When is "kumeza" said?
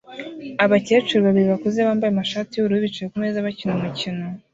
3.11-3.45